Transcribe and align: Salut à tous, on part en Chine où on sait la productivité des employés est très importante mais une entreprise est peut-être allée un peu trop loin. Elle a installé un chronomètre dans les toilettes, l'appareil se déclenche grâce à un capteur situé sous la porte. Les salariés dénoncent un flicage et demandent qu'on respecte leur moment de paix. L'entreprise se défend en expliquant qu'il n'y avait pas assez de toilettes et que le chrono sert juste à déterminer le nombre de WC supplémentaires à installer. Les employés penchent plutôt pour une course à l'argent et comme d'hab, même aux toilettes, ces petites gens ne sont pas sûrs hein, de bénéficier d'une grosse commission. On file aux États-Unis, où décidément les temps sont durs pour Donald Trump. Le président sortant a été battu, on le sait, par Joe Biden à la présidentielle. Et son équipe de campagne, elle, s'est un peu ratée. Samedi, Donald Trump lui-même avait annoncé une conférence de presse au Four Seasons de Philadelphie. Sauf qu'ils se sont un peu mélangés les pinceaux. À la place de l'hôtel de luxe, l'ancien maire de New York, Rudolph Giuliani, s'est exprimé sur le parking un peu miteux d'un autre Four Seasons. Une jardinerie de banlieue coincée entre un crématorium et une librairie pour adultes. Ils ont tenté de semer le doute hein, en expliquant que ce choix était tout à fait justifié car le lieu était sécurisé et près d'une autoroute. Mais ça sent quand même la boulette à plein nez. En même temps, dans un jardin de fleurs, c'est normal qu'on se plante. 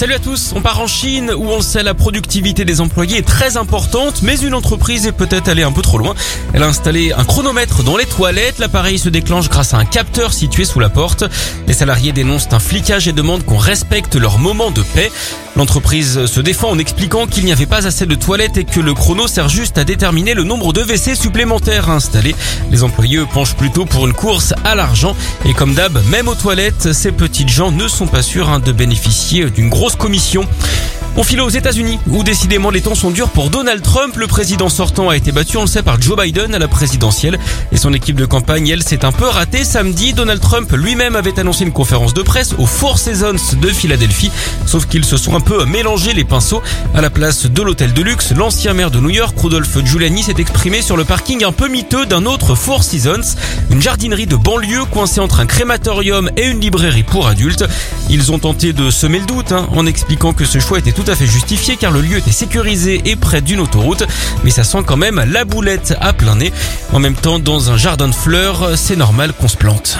Salut 0.00 0.14
à 0.14 0.18
tous, 0.18 0.54
on 0.56 0.62
part 0.62 0.80
en 0.80 0.86
Chine 0.86 1.30
où 1.36 1.44
on 1.50 1.60
sait 1.60 1.82
la 1.82 1.92
productivité 1.92 2.64
des 2.64 2.80
employés 2.80 3.18
est 3.18 3.28
très 3.28 3.58
importante 3.58 4.22
mais 4.22 4.34
une 4.38 4.54
entreprise 4.54 5.06
est 5.06 5.12
peut-être 5.12 5.48
allée 5.48 5.62
un 5.62 5.72
peu 5.72 5.82
trop 5.82 5.98
loin. 5.98 6.14
Elle 6.54 6.62
a 6.62 6.68
installé 6.68 7.12
un 7.12 7.24
chronomètre 7.24 7.82
dans 7.82 7.98
les 7.98 8.06
toilettes, 8.06 8.60
l'appareil 8.60 8.98
se 8.98 9.10
déclenche 9.10 9.50
grâce 9.50 9.74
à 9.74 9.76
un 9.76 9.84
capteur 9.84 10.32
situé 10.32 10.64
sous 10.64 10.80
la 10.80 10.88
porte. 10.88 11.24
Les 11.66 11.74
salariés 11.74 12.12
dénoncent 12.12 12.48
un 12.52 12.60
flicage 12.60 13.08
et 13.08 13.12
demandent 13.12 13.44
qu'on 13.44 13.58
respecte 13.58 14.14
leur 14.16 14.38
moment 14.38 14.70
de 14.70 14.80
paix. 14.80 15.12
L'entreprise 15.56 16.26
se 16.26 16.40
défend 16.40 16.70
en 16.70 16.78
expliquant 16.78 17.26
qu'il 17.26 17.44
n'y 17.44 17.52
avait 17.52 17.66
pas 17.66 17.86
assez 17.86 18.06
de 18.06 18.14
toilettes 18.14 18.56
et 18.56 18.64
que 18.64 18.80
le 18.80 18.94
chrono 18.94 19.26
sert 19.26 19.48
juste 19.48 19.78
à 19.78 19.84
déterminer 19.84 20.34
le 20.34 20.44
nombre 20.44 20.72
de 20.72 20.82
WC 20.82 21.14
supplémentaires 21.14 21.90
à 21.90 21.94
installer. 21.94 22.34
Les 22.70 22.82
employés 22.82 23.20
penchent 23.32 23.56
plutôt 23.56 23.84
pour 23.84 24.06
une 24.06 24.12
course 24.12 24.54
à 24.64 24.74
l'argent 24.74 25.16
et 25.44 25.52
comme 25.52 25.74
d'hab, 25.74 25.98
même 26.06 26.28
aux 26.28 26.34
toilettes, 26.34 26.92
ces 26.92 27.12
petites 27.12 27.48
gens 27.48 27.72
ne 27.72 27.88
sont 27.88 28.06
pas 28.06 28.22
sûrs 28.22 28.48
hein, 28.48 28.60
de 28.60 28.72
bénéficier 28.72 29.50
d'une 29.50 29.68
grosse 29.68 29.96
commission. 29.96 30.46
On 31.20 31.22
file 31.22 31.42
aux 31.42 31.50
États-Unis, 31.50 31.98
où 32.06 32.24
décidément 32.24 32.70
les 32.70 32.80
temps 32.80 32.94
sont 32.94 33.10
durs 33.10 33.28
pour 33.28 33.50
Donald 33.50 33.82
Trump. 33.82 34.16
Le 34.16 34.26
président 34.26 34.70
sortant 34.70 35.10
a 35.10 35.16
été 35.18 35.32
battu, 35.32 35.58
on 35.58 35.60
le 35.60 35.66
sait, 35.66 35.82
par 35.82 36.00
Joe 36.00 36.16
Biden 36.16 36.54
à 36.54 36.58
la 36.58 36.66
présidentielle. 36.66 37.38
Et 37.72 37.76
son 37.76 37.92
équipe 37.92 38.16
de 38.16 38.24
campagne, 38.24 38.66
elle, 38.68 38.82
s'est 38.82 39.04
un 39.04 39.12
peu 39.12 39.26
ratée. 39.26 39.62
Samedi, 39.62 40.14
Donald 40.14 40.40
Trump 40.40 40.72
lui-même 40.72 41.16
avait 41.16 41.38
annoncé 41.38 41.64
une 41.64 41.72
conférence 41.72 42.14
de 42.14 42.22
presse 42.22 42.54
au 42.56 42.64
Four 42.64 42.98
Seasons 42.98 43.36
de 43.60 43.68
Philadelphie. 43.68 44.32
Sauf 44.64 44.86
qu'ils 44.86 45.04
se 45.04 45.18
sont 45.18 45.36
un 45.36 45.40
peu 45.40 45.66
mélangés 45.66 46.14
les 46.14 46.24
pinceaux. 46.24 46.62
À 46.94 47.02
la 47.02 47.10
place 47.10 47.44
de 47.44 47.62
l'hôtel 47.62 47.92
de 47.92 48.00
luxe, 48.00 48.32
l'ancien 48.34 48.72
maire 48.72 48.90
de 48.90 48.98
New 48.98 49.10
York, 49.10 49.38
Rudolph 49.38 49.76
Giuliani, 49.84 50.22
s'est 50.22 50.36
exprimé 50.38 50.80
sur 50.80 50.96
le 50.96 51.04
parking 51.04 51.44
un 51.44 51.52
peu 51.52 51.68
miteux 51.68 52.06
d'un 52.06 52.24
autre 52.24 52.54
Four 52.54 52.82
Seasons. 52.82 53.36
Une 53.70 53.82
jardinerie 53.82 54.26
de 54.26 54.36
banlieue 54.36 54.86
coincée 54.86 55.20
entre 55.20 55.40
un 55.40 55.46
crématorium 55.46 56.30
et 56.38 56.46
une 56.46 56.60
librairie 56.60 57.02
pour 57.02 57.26
adultes. 57.26 57.66
Ils 58.08 58.32
ont 58.32 58.38
tenté 58.38 58.72
de 58.72 58.90
semer 58.90 59.18
le 59.18 59.26
doute 59.26 59.52
hein, 59.52 59.68
en 59.76 59.84
expliquant 59.84 60.32
que 60.32 60.46
ce 60.46 60.58
choix 60.58 60.78
était 60.78 60.92
tout 60.92 61.09
à 61.10 61.16
fait 61.16 61.26
justifié 61.26 61.76
car 61.76 61.90
le 61.90 62.00
lieu 62.00 62.18
était 62.18 62.30
sécurisé 62.30 63.02
et 63.04 63.16
près 63.16 63.40
d'une 63.40 63.60
autoroute. 63.60 64.04
Mais 64.44 64.50
ça 64.50 64.64
sent 64.64 64.82
quand 64.86 64.96
même 64.96 65.22
la 65.30 65.44
boulette 65.44 65.94
à 66.00 66.12
plein 66.12 66.36
nez. 66.36 66.52
En 66.92 67.00
même 67.00 67.14
temps, 67.14 67.38
dans 67.38 67.70
un 67.70 67.76
jardin 67.76 68.08
de 68.08 68.14
fleurs, 68.14 68.76
c'est 68.76 68.96
normal 68.96 69.32
qu'on 69.32 69.48
se 69.48 69.56
plante. 69.56 69.98